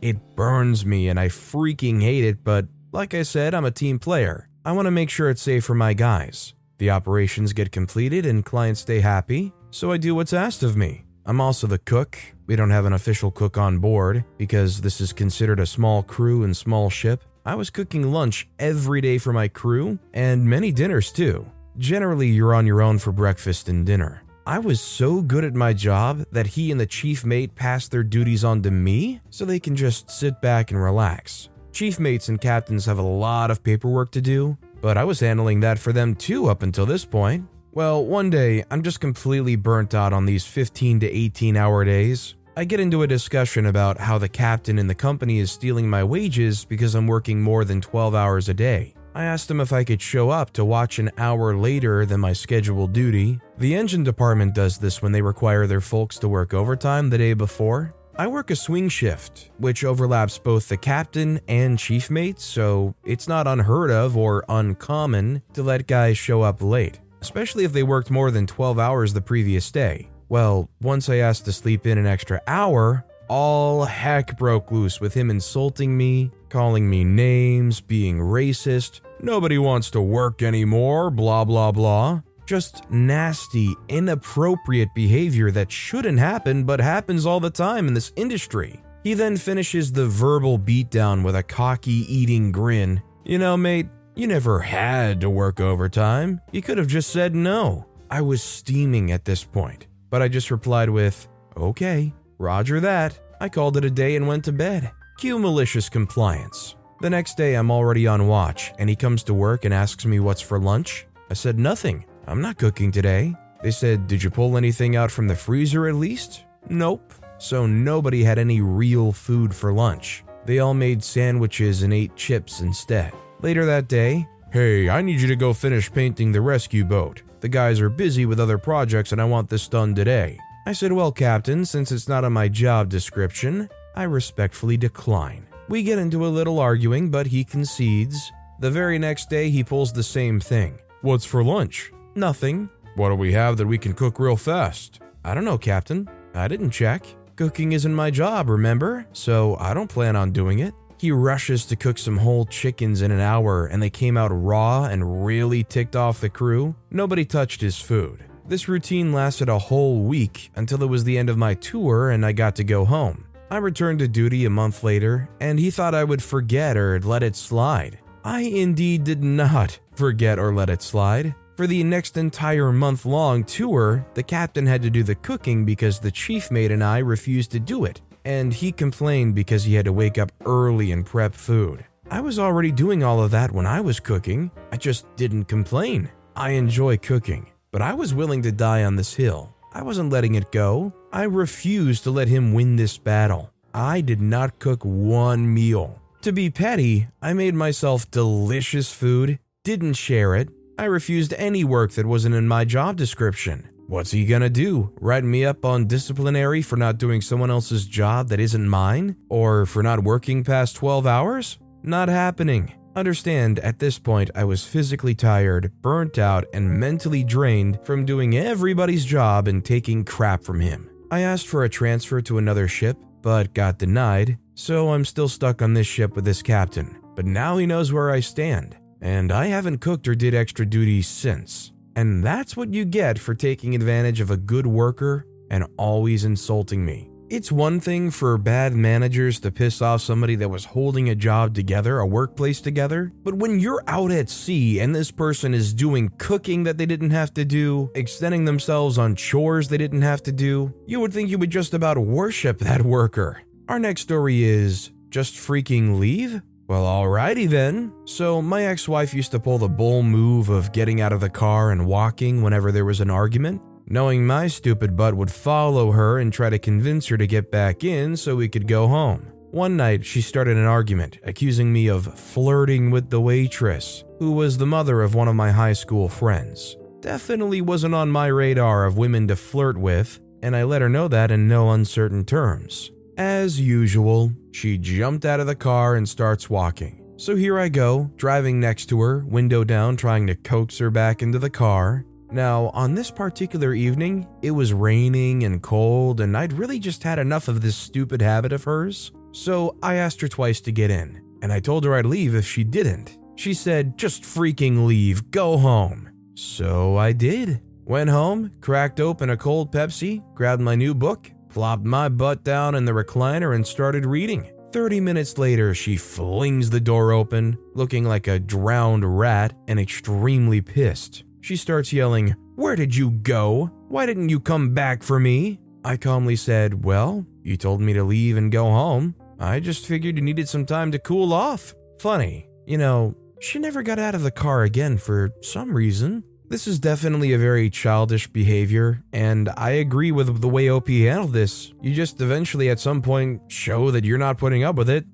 It 0.00 0.36
burns 0.36 0.84
me 0.84 1.08
and 1.08 1.18
I 1.18 1.28
freaking 1.28 2.02
hate 2.02 2.24
it, 2.24 2.42
but 2.42 2.66
like 2.92 3.14
I 3.14 3.22
said, 3.22 3.54
I'm 3.54 3.64
a 3.64 3.70
team 3.70 3.98
player. 3.98 4.48
I 4.64 4.72
want 4.72 4.86
to 4.86 4.90
make 4.90 5.10
sure 5.10 5.30
it's 5.30 5.42
safe 5.42 5.64
for 5.64 5.74
my 5.74 5.92
guys. 5.92 6.54
The 6.78 6.90
operations 6.90 7.52
get 7.52 7.72
completed 7.72 8.26
and 8.26 8.44
clients 8.44 8.80
stay 8.80 9.00
happy, 9.00 9.52
so 9.70 9.92
I 9.92 9.96
do 9.96 10.14
what's 10.14 10.32
asked 10.32 10.62
of 10.62 10.76
me. 10.76 11.04
I'm 11.24 11.40
also 11.40 11.66
the 11.66 11.78
cook. 11.78 12.18
We 12.46 12.56
don't 12.56 12.70
have 12.70 12.84
an 12.84 12.92
official 12.92 13.30
cook 13.30 13.56
on 13.58 13.78
board 13.78 14.24
because 14.38 14.80
this 14.80 15.00
is 15.00 15.12
considered 15.12 15.60
a 15.60 15.66
small 15.66 16.02
crew 16.02 16.44
and 16.44 16.56
small 16.56 16.90
ship. 16.90 17.24
I 17.44 17.54
was 17.54 17.70
cooking 17.70 18.12
lunch 18.12 18.48
every 18.58 19.00
day 19.00 19.18
for 19.18 19.32
my 19.32 19.48
crew 19.48 19.98
and 20.12 20.44
many 20.44 20.72
dinners 20.72 21.12
too. 21.12 21.50
Generally, 21.78 22.28
you're 22.28 22.54
on 22.54 22.66
your 22.66 22.82
own 22.82 22.98
for 22.98 23.12
breakfast 23.12 23.68
and 23.68 23.86
dinner. 23.86 24.22
I 24.48 24.60
was 24.60 24.80
so 24.80 25.22
good 25.22 25.42
at 25.42 25.54
my 25.54 25.72
job 25.72 26.24
that 26.30 26.46
he 26.46 26.70
and 26.70 26.78
the 26.78 26.86
chief 26.86 27.24
mate 27.24 27.56
passed 27.56 27.90
their 27.90 28.04
duties 28.04 28.44
on 28.44 28.62
to 28.62 28.70
me 28.70 29.20
so 29.28 29.44
they 29.44 29.58
can 29.58 29.74
just 29.74 30.08
sit 30.08 30.40
back 30.40 30.70
and 30.70 30.80
relax. 30.80 31.48
Chief 31.72 31.98
mates 31.98 32.28
and 32.28 32.40
captains 32.40 32.86
have 32.86 33.00
a 33.00 33.02
lot 33.02 33.50
of 33.50 33.64
paperwork 33.64 34.12
to 34.12 34.20
do, 34.20 34.56
but 34.80 34.96
I 34.96 35.02
was 35.02 35.18
handling 35.18 35.58
that 35.60 35.80
for 35.80 35.92
them 35.92 36.14
too 36.14 36.46
up 36.46 36.62
until 36.62 36.86
this 36.86 37.04
point. 37.04 37.48
Well, 37.72 38.06
one 38.06 38.30
day, 38.30 38.62
I'm 38.70 38.84
just 38.84 39.00
completely 39.00 39.56
burnt 39.56 39.94
out 39.94 40.12
on 40.12 40.26
these 40.26 40.46
15 40.46 41.00
to 41.00 41.10
18 41.10 41.56
hour 41.56 41.84
days. 41.84 42.36
I 42.56 42.64
get 42.64 42.78
into 42.78 43.02
a 43.02 43.08
discussion 43.08 43.66
about 43.66 43.98
how 43.98 44.16
the 44.16 44.28
captain 44.28 44.78
in 44.78 44.86
the 44.86 44.94
company 44.94 45.40
is 45.40 45.50
stealing 45.50 45.90
my 45.90 46.04
wages 46.04 46.64
because 46.64 46.94
I'm 46.94 47.08
working 47.08 47.42
more 47.42 47.64
than 47.64 47.80
12 47.80 48.14
hours 48.14 48.48
a 48.48 48.54
day. 48.54 48.94
I 49.16 49.24
asked 49.24 49.50
him 49.50 49.60
if 49.60 49.72
I 49.72 49.82
could 49.82 50.02
show 50.02 50.28
up 50.28 50.52
to 50.52 50.64
watch 50.64 50.98
an 50.98 51.10
hour 51.16 51.56
later 51.56 52.04
than 52.04 52.20
my 52.20 52.34
scheduled 52.34 52.92
duty. 52.92 53.40
The 53.56 53.74
engine 53.74 54.04
department 54.04 54.54
does 54.54 54.76
this 54.76 55.00
when 55.00 55.12
they 55.12 55.22
require 55.22 55.66
their 55.66 55.80
folks 55.80 56.18
to 56.18 56.28
work 56.28 56.52
overtime 56.52 57.08
the 57.08 57.16
day 57.16 57.32
before. 57.32 57.94
I 58.14 58.26
work 58.26 58.50
a 58.50 58.56
swing 58.56 58.90
shift, 58.90 59.52
which 59.56 59.84
overlaps 59.84 60.36
both 60.36 60.68
the 60.68 60.76
captain 60.76 61.40
and 61.48 61.78
chief 61.78 62.10
mate, 62.10 62.40
so 62.40 62.94
it's 63.04 63.26
not 63.26 63.46
unheard 63.46 63.90
of 63.90 64.18
or 64.18 64.44
uncommon 64.50 65.40
to 65.54 65.62
let 65.62 65.86
guys 65.86 66.18
show 66.18 66.42
up 66.42 66.60
late 66.60 67.00
especially 67.22 67.64
if 67.64 67.72
they 67.72 67.82
worked 67.82 68.08
more 68.08 68.30
than 68.30 68.46
12 68.46 68.78
hours 68.78 69.12
the 69.12 69.20
previous 69.20 69.72
day. 69.72 70.08
Well, 70.28 70.70
once 70.80 71.08
I 71.08 71.16
asked 71.16 71.44
to 71.46 71.52
sleep 71.52 71.84
in 71.84 71.98
an 71.98 72.06
extra 72.06 72.40
hour, 72.46 73.04
all 73.28 73.84
heck 73.84 74.38
broke 74.38 74.70
loose 74.70 75.00
with 75.00 75.12
him 75.12 75.30
insulting 75.30 75.96
me, 75.96 76.30
calling 76.48 76.88
me 76.88 77.02
names, 77.02 77.80
being 77.80 78.18
racist, 78.18 79.00
nobody 79.20 79.58
wants 79.58 79.90
to 79.90 80.00
work 80.00 80.42
anymore, 80.42 81.10
blah 81.10 81.44
blah 81.44 81.72
blah. 81.72 82.22
Just 82.46 82.88
nasty, 82.90 83.74
inappropriate 83.88 84.94
behavior 84.94 85.50
that 85.50 85.72
shouldn't 85.72 86.18
happen 86.18 86.64
but 86.64 86.80
happens 86.80 87.26
all 87.26 87.40
the 87.40 87.50
time 87.50 87.88
in 87.88 87.94
this 87.94 88.12
industry. 88.16 88.80
He 89.02 89.14
then 89.14 89.36
finishes 89.36 89.92
the 89.92 90.06
verbal 90.06 90.58
beatdown 90.58 91.24
with 91.24 91.36
a 91.36 91.42
cocky 91.42 92.04
eating 92.12 92.52
grin. 92.52 93.02
You 93.24 93.38
know, 93.38 93.56
mate, 93.56 93.88
you 94.14 94.26
never 94.26 94.60
had 94.60 95.20
to 95.20 95.30
work 95.30 95.60
overtime. 95.60 96.40
You 96.52 96.62
could 96.62 96.78
have 96.78 96.86
just 96.86 97.10
said 97.10 97.34
no. 97.34 97.86
I 98.10 98.20
was 98.20 98.42
steaming 98.42 99.12
at 99.12 99.24
this 99.24 99.44
point, 99.44 99.86
but 100.10 100.22
I 100.22 100.28
just 100.28 100.50
replied 100.50 100.90
with, 100.90 101.28
okay, 101.56 102.12
roger 102.38 102.80
that. 102.80 103.18
I 103.40 103.48
called 103.48 103.76
it 103.76 103.84
a 103.84 103.90
day 103.90 104.16
and 104.16 104.26
went 104.26 104.44
to 104.44 104.52
bed. 104.52 104.90
Cue 105.18 105.38
malicious 105.38 105.88
compliance. 105.88 106.76
The 106.98 107.10
next 107.10 107.36
day, 107.36 107.54
I'm 107.54 107.70
already 107.70 108.06
on 108.06 108.26
watch, 108.26 108.72
and 108.78 108.88
he 108.88 108.96
comes 108.96 109.22
to 109.24 109.34
work 109.34 109.66
and 109.66 109.74
asks 109.74 110.06
me 110.06 110.18
what's 110.18 110.40
for 110.40 110.58
lunch. 110.58 111.06
I 111.30 111.34
said, 111.34 111.58
nothing. 111.58 112.06
I'm 112.26 112.40
not 112.40 112.56
cooking 112.56 112.90
today. 112.90 113.34
They 113.62 113.70
said, 113.70 114.06
Did 114.06 114.22
you 114.22 114.30
pull 114.30 114.56
anything 114.56 114.96
out 114.96 115.10
from 115.10 115.26
the 115.26 115.36
freezer 115.36 115.88
at 115.88 115.96
least? 115.96 116.44
Nope. 116.70 117.12
So 117.38 117.66
nobody 117.66 118.24
had 118.24 118.38
any 118.38 118.62
real 118.62 119.12
food 119.12 119.54
for 119.54 119.74
lunch. 119.74 120.24
They 120.46 120.60
all 120.60 120.72
made 120.72 121.04
sandwiches 121.04 121.82
and 121.82 121.92
ate 121.92 122.16
chips 122.16 122.60
instead. 122.60 123.12
Later 123.42 123.66
that 123.66 123.88
day, 123.88 124.26
hey, 124.50 124.88
I 124.88 125.02
need 125.02 125.20
you 125.20 125.28
to 125.28 125.36
go 125.36 125.52
finish 125.52 125.92
painting 125.92 126.32
the 126.32 126.40
rescue 126.40 126.84
boat. 126.84 127.22
The 127.40 127.48
guys 127.48 127.78
are 127.80 127.90
busy 127.90 128.24
with 128.24 128.40
other 128.40 128.56
projects 128.56 129.12
and 129.12 129.20
I 129.20 129.24
want 129.24 129.50
this 129.50 129.68
done 129.68 129.94
today. 129.94 130.38
I 130.64 130.72
said, 130.72 130.92
Well, 130.92 131.12
Captain, 131.12 131.66
since 131.66 131.92
it's 131.92 132.08
not 132.08 132.24
on 132.24 132.32
my 132.32 132.48
job 132.48 132.88
description, 132.88 133.68
I 133.94 134.04
respectfully 134.04 134.78
decline. 134.78 135.45
We 135.68 135.82
get 135.82 135.98
into 135.98 136.24
a 136.24 136.28
little 136.28 136.60
arguing, 136.60 137.10
but 137.10 137.26
he 137.26 137.42
concedes. 137.42 138.30
The 138.60 138.70
very 138.70 139.00
next 139.00 139.28
day, 139.28 139.50
he 139.50 139.64
pulls 139.64 139.92
the 139.92 140.02
same 140.02 140.38
thing. 140.38 140.78
What's 141.02 141.24
for 141.24 141.42
lunch? 141.42 141.92
Nothing. 142.14 142.70
What 142.94 143.08
do 143.08 143.16
we 143.16 143.32
have 143.32 143.56
that 143.56 143.66
we 143.66 143.76
can 143.76 143.92
cook 143.92 144.20
real 144.20 144.36
fast? 144.36 145.00
I 145.24 145.34
don't 145.34 145.44
know, 145.44 145.58
Captain. 145.58 146.08
I 146.34 146.46
didn't 146.46 146.70
check. 146.70 147.04
Cooking 147.34 147.72
isn't 147.72 147.94
my 147.94 148.12
job, 148.12 148.48
remember? 148.48 149.06
So 149.12 149.56
I 149.56 149.74
don't 149.74 149.90
plan 149.90 150.14
on 150.14 150.30
doing 150.30 150.60
it. 150.60 150.72
He 150.98 151.10
rushes 151.10 151.66
to 151.66 151.76
cook 151.76 151.98
some 151.98 152.16
whole 152.16 152.46
chickens 152.46 153.02
in 153.02 153.10
an 153.10 153.20
hour 153.20 153.66
and 153.66 153.82
they 153.82 153.90
came 153.90 154.16
out 154.16 154.28
raw 154.28 154.84
and 154.84 155.26
really 155.26 155.64
ticked 155.64 155.96
off 155.96 156.20
the 156.20 156.30
crew. 156.30 156.76
Nobody 156.90 157.24
touched 157.24 157.60
his 157.60 157.78
food. 157.78 158.24
This 158.48 158.68
routine 158.68 159.12
lasted 159.12 159.48
a 159.48 159.58
whole 159.58 160.02
week 160.02 160.52
until 160.54 160.82
it 160.82 160.88
was 160.88 161.02
the 161.02 161.18
end 161.18 161.28
of 161.28 161.36
my 161.36 161.54
tour 161.54 162.10
and 162.10 162.24
I 162.24 162.30
got 162.30 162.54
to 162.56 162.64
go 162.64 162.84
home. 162.84 163.25
I 163.48 163.58
returned 163.58 164.00
to 164.00 164.08
duty 164.08 164.44
a 164.44 164.50
month 164.50 164.82
later 164.82 165.28
and 165.40 165.58
he 165.58 165.70
thought 165.70 165.94
I 165.94 166.02
would 166.02 166.22
forget 166.22 166.76
or 166.76 166.98
let 167.00 167.22
it 167.22 167.36
slide. 167.36 167.98
I 168.24 168.40
indeed 168.40 169.04
did 169.04 169.22
not 169.22 169.78
forget 169.94 170.38
or 170.38 170.52
let 170.52 170.68
it 170.68 170.82
slide. 170.82 171.34
For 171.56 171.66
the 171.66 171.84
next 171.84 172.16
entire 172.16 172.72
month 172.72 173.06
long 173.06 173.44
tour, 173.44 174.04
the 174.14 174.22
captain 174.22 174.66
had 174.66 174.82
to 174.82 174.90
do 174.90 175.02
the 175.02 175.14
cooking 175.14 175.64
because 175.64 176.00
the 176.00 176.10
chief 176.10 176.50
mate 176.50 176.72
and 176.72 176.82
I 176.82 176.98
refused 176.98 177.52
to 177.52 177.60
do 177.60 177.84
it 177.84 178.02
and 178.24 178.52
he 178.52 178.72
complained 178.72 179.36
because 179.36 179.62
he 179.62 179.74
had 179.74 179.84
to 179.84 179.92
wake 179.92 180.18
up 180.18 180.32
early 180.44 180.90
and 180.90 181.06
prep 181.06 181.32
food. 181.32 181.86
I 182.10 182.20
was 182.20 182.40
already 182.40 182.72
doing 182.72 183.04
all 183.04 183.22
of 183.22 183.30
that 183.30 183.52
when 183.52 183.66
I 183.66 183.80
was 183.80 184.00
cooking, 184.00 184.50
I 184.72 184.76
just 184.76 185.06
didn't 185.14 185.44
complain. 185.44 186.10
I 186.34 186.50
enjoy 186.50 186.96
cooking, 186.96 187.50
but 187.70 187.80
I 187.80 187.94
was 187.94 188.12
willing 188.12 188.42
to 188.42 188.50
die 188.50 188.82
on 188.82 188.96
this 188.96 189.14
hill. 189.14 189.55
I 189.76 189.82
wasn't 189.82 190.08
letting 190.08 190.36
it 190.36 190.50
go. 190.52 190.94
I 191.12 191.24
refused 191.24 192.04
to 192.04 192.10
let 192.10 192.28
him 192.28 192.54
win 192.54 192.76
this 192.76 192.96
battle. 192.96 193.50
I 193.74 194.00
did 194.00 194.22
not 194.22 194.58
cook 194.58 194.82
one 194.82 195.52
meal. 195.52 196.00
To 196.22 196.32
be 196.32 196.48
petty, 196.48 197.08
I 197.20 197.34
made 197.34 197.54
myself 197.54 198.10
delicious 198.10 198.90
food, 198.90 199.38
didn't 199.64 199.92
share 199.92 200.34
it. 200.34 200.48
I 200.78 200.84
refused 200.84 201.34
any 201.34 201.62
work 201.62 201.92
that 201.92 202.06
wasn't 202.06 202.36
in 202.36 202.48
my 202.48 202.64
job 202.64 202.96
description. 202.96 203.68
What's 203.86 204.12
he 204.12 204.24
gonna 204.24 204.48
do? 204.48 204.94
Write 204.98 205.24
me 205.24 205.44
up 205.44 205.62
on 205.66 205.86
disciplinary 205.86 206.62
for 206.62 206.78
not 206.78 206.96
doing 206.96 207.20
someone 207.20 207.50
else's 207.50 207.84
job 207.84 208.30
that 208.30 208.40
isn't 208.40 208.66
mine? 208.66 209.16
Or 209.28 209.66
for 209.66 209.82
not 209.82 210.04
working 210.04 210.42
past 210.42 210.76
12 210.76 211.06
hours? 211.06 211.58
Not 211.82 212.08
happening. 212.08 212.72
Understand, 212.96 213.58
at 213.58 213.78
this 213.78 213.98
point, 213.98 214.30
I 214.34 214.44
was 214.44 214.64
physically 214.64 215.14
tired, 215.14 215.70
burnt 215.82 216.16
out, 216.16 216.46
and 216.54 216.80
mentally 216.80 217.22
drained 217.22 217.78
from 217.84 218.06
doing 218.06 218.38
everybody's 218.38 219.04
job 219.04 219.48
and 219.48 219.62
taking 219.62 220.02
crap 220.02 220.42
from 220.42 220.60
him. 220.60 220.88
I 221.10 221.20
asked 221.20 221.46
for 221.46 221.64
a 221.64 221.68
transfer 221.68 222.22
to 222.22 222.38
another 222.38 222.68
ship, 222.68 222.96
but 223.20 223.52
got 223.52 223.78
denied, 223.78 224.38
so 224.54 224.94
I'm 224.94 225.04
still 225.04 225.28
stuck 225.28 225.60
on 225.60 225.74
this 225.74 225.86
ship 225.86 226.16
with 226.16 226.24
this 226.24 226.40
captain. 226.40 226.96
But 227.14 227.26
now 227.26 227.58
he 227.58 227.66
knows 227.66 227.92
where 227.92 228.10
I 228.10 228.20
stand, 228.20 228.78
and 229.02 229.30
I 229.30 229.46
haven't 229.46 229.82
cooked 229.82 230.08
or 230.08 230.14
did 230.14 230.34
extra 230.34 230.64
duties 230.64 231.06
since. 231.06 231.72
And 231.96 232.24
that's 232.24 232.56
what 232.56 232.72
you 232.72 232.86
get 232.86 233.18
for 233.18 233.34
taking 233.34 233.74
advantage 233.74 234.20
of 234.20 234.30
a 234.30 234.38
good 234.38 234.66
worker 234.66 235.26
and 235.50 235.66
always 235.76 236.24
insulting 236.24 236.82
me. 236.82 237.10
It's 237.28 237.50
one 237.50 237.80
thing 237.80 238.12
for 238.12 238.38
bad 238.38 238.72
managers 238.72 239.40
to 239.40 239.50
piss 239.50 239.82
off 239.82 240.00
somebody 240.00 240.36
that 240.36 240.48
was 240.48 240.64
holding 240.64 241.08
a 241.08 241.14
job 241.16 241.54
together, 241.54 241.98
a 241.98 242.06
workplace 242.06 242.60
together, 242.60 243.12
but 243.24 243.34
when 243.34 243.58
you're 243.58 243.82
out 243.88 244.12
at 244.12 244.30
sea 244.30 244.78
and 244.78 244.94
this 244.94 245.10
person 245.10 245.52
is 245.52 245.74
doing 245.74 246.12
cooking 246.18 246.62
that 246.62 246.78
they 246.78 246.86
didn't 246.86 247.10
have 247.10 247.34
to 247.34 247.44
do, 247.44 247.90
extending 247.96 248.44
themselves 248.44 248.96
on 248.96 249.16
chores 249.16 249.66
they 249.66 249.76
didn't 249.76 250.02
have 250.02 250.22
to 250.22 250.30
do, 250.30 250.72
you 250.86 251.00
would 251.00 251.12
think 251.12 251.28
you 251.28 251.36
would 251.38 251.50
just 251.50 251.74
about 251.74 251.98
worship 251.98 252.60
that 252.60 252.82
worker. 252.82 253.42
Our 253.68 253.80
next 253.80 254.02
story 254.02 254.44
is 254.44 254.92
just 255.10 255.34
freaking 255.34 255.98
leave? 255.98 256.40
Well, 256.68 256.84
alrighty 256.84 257.48
then. 257.48 257.92
So, 258.04 258.40
my 258.42 258.66
ex 258.66 258.88
wife 258.88 259.14
used 259.14 259.30
to 259.32 259.40
pull 259.40 259.58
the 259.58 259.68
bull 259.68 260.02
move 260.02 260.48
of 260.48 260.72
getting 260.72 261.00
out 261.00 261.12
of 261.12 261.20
the 261.20 261.30
car 261.30 261.70
and 261.72 261.86
walking 261.86 262.42
whenever 262.42 262.70
there 262.70 262.84
was 262.84 263.00
an 263.00 263.10
argument, 263.10 263.62
knowing 263.86 264.26
my 264.26 264.46
stupid 264.46 264.96
butt 264.96 265.14
would 265.14 265.30
follow 265.30 265.92
her 265.92 266.18
and 266.18 266.32
try 266.32 266.50
to 266.50 266.58
convince 266.58 267.06
her 267.06 267.16
to 267.16 267.26
get 267.26 267.50
back 267.50 267.84
in 267.84 268.16
so 268.16 268.36
we 268.36 268.48
could 268.48 268.66
go 268.66 268.88
home. 268.88 269.32
One 269.50 269.76
night, 269.76 270.04
she 270.04 270.20
started 270.20 270.56
an 270.56 270.66
argument, 270.66 271.18
accusing 271.22 271.72
me 271.72 271.86
of 271.86 272.18
flirting 272.18 272.90
with 272.90 273.10
the 273.10 273.20
waitress, 273.20 274.04
who 274.18 274.32
was 274.32 274.58
the 274.58 274.66
mother 274.66 275.02
of 275.02 275.14
one 275.14 275.28
of 275.28 275.34
my 275.34 275.50
high 275.50 275.72
school 275.72 276.08
friends. 276.08 276.76
Definitely 277.00 277.60
wasn't 277.60 277.94
on 277.94 278.10
my 278.10 278.26
radar 278.26 278.84
of 278.84 278.98
women 278.98 279.28
to 279.28 279.36
flirt 279.36 279.78
with, 279.78 280.20
and 280.42 280.56
I 280.56 280.64
let 280.64 280.82
her 280.82 280.88
know 280.88 281.08
that 281.08 281.30
in 281.30 281.48
no 281.48 281.70
uncertain 281.70 282.24
terms. 282.24 282.90
As 283.16 283.58
usual, 283.58 284.32
she 284.52 284.76
jumped 284.76 285.24
out 285.24 285.40
of 285.40 285.46
the 285.46 285.54
car 285.54 285.94
and 285.94 286.06
starts 286.06 286.50
walking. 286.50 287.02
So 287.16 287.34
here 287.34 287.58
I 287.58 287.70
go, 287.70 288.10
driving 288.16 288.60
next 288.60 288.86
to 288.86 289.00
her, 289.00 289.24
window 289.24 289.64
down, 289.64 289.96
trying 289.96 290.26
to 290.26 290.34
coax 290.34 290.76
her 290.78 290.90
back 290.90 291.22
into 291.22 291.38
the 291.38 291.48
car. 291.48 292.04
Now, 292.30 292.70
on 292.74 292.94
this 292.94 293.10
particular 293.10 293.74
evening, 293.74 294.26
it 294.42 294.50
was 294.50 294.72
raining 294.72 295.44
and 295.44 295.62
cold, 295.62 296.20
and 296.20 296.36
I'd 296.36 296.52
really 296.52 296.78
just 296.78 297.02
had 297.02 297.18
enough 297.18 297.48
of 297.48 297.60
this 297.60 297.76
stupid 297.76 298.20
habit 298.20 298.52
of 298.52 298.64
hers. 298.64 299.12
So 299.32 299.76
I 299.82 299.94
asked 299.96 300.20
her 300.22 300.28
twice 300.28 300.60
to 300.62 300.72
get 300.72 300.90
in, 300.90 301.22
and 301.42 301.52
I 301.52 301.60
told 301.60 301.84
her 301.84 301.94
I'd 301.94 302.06
leave 302.06 302.34
if 302.34 302.46
she 302.46 302.64
didn't. 302.64 303.18
She 303.36 303.54
said, 303.54 303.96
just 303.96 304.22
freaking 304.22 304.86
leave, 304.86 305.30
go 305.30 305.56
home. 305.56 306.10
So 306.34 306.96
I 306.96 307.12
did. 307.12 307.60
Went 307.84 308.10
home, 308.10 308.50
cracked 308.60 308.98
open 308.98 309.30
a 309.30 309.36
cold 309.36 309.72
Pepsi, 309.72 310.22
grabbed 310.34 310.62
my 310.62 310.74
new 310.74 310.94
book, 310.94 311.30
plopped 311.48 311.84
my 311.84 312.08
butt 312.08 312.42
down 312.42 312.74
in 312.74 312.84
the 312.84 312.92
recliner, 312.92 313.54
and 313.54 313.64
started 313.64 314.04
reading. 314.04 314.50
30 314.72 315.00
minutes 315.00 315.38
later, 315.38 315.72
she 315.72 315.96
flings 315.96 316.68
the 316.68 316.80
door 316.80 317.12
open, 317.12 317.56
looking 317.74 318.04
like 318.04 318.26
a 318.26 318.40
drowned 318.40 319.18
rat 319.18 319.54
and 319.68 319.78
extremely 319.78 320.60
pissed. 320.60 321.22
She 321.40 321.56
starts 321.56 321.92
yelling, 321.92 322.34
Where 322.54 322.76
did 322.76 322.94
you 322.94 323.10
go? 323.10 323.70
Why 323.88 324.06
didn't 324.06 324.28
you 324.28 324.40
come 324.40 324.74
back 324.74 325.02
for 325.02 325.20
me? 325.20 325.60
I 325.84 325.96
calmly 325.96 326.36
said, 326.36 326.84
Well, 326.84 327.26
you 327.42 327.56
told 327.56 327.80
me 327.80 327.92
to 327.92 328.04
leave 328.04 328.36
and 328.36 328.50
go 328.50 328.64
home. 328.64 329.14
I 329.38 329.60
just 329.60 329.86
figured 329.86 330.16
you 330.16 330.22
needed 330.22 330.48
some 330.48 330.66
time 330.66 330.90
to 330.92 330.98
cool 330.98 331.32
off. 331.32 331.74
Funny, 332.00 332.48
you 332.66 332.78
know, 332.78 333.14
she 333.40 333.58
never 333.58 333.82
got 333.82 333.98
out 333.98 334.14
of 334.14 334.22
the 334.22 334.30
car 334.30 334.62
again 334.62 334.96
for 334.98 335.30
some 335.42 335.74
reason. 335.74 336.24
This 336.48 336.68
is 336.68 336.78
definitely 336.78 337.32
a 337.32 337.38
very 337.38 337.68
childish 337.70 338.28
behavior, 338.28 339.02
and 339.12 339.48
I 339.56 339.70
agree 339.70 340.12
with 340.12 340.40
the 340.40 340.48
way 340.48 340.70
OP 340.70 340.88
handled 340.88 341.32
this. 341.32 341.72
You 341.82 341.92
just 341.92 342.20
eventually, 342.20 342.70
at 342.70 342.78
some 342.78 343.02
point, 343.02 343.42
show 343.48 343.90
that 343.90 344.04
you're 344.04 344.16
not 344.16 344.38
putting 344.38 344.62
up 344.62 344.76
with 344.76 344.88
it. 344.88 345.06